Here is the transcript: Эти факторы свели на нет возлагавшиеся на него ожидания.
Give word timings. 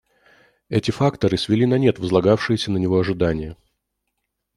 Эти 0.69 0.89
факторы 0.89 1.37
свели 1.37 1.67
на 1.67 1.75
нет 1.75 1.99
возлагавшиеся 1.99 2.71
на 2.71 2.79
него 2.79 2.97
ожидания. 2.99 3.55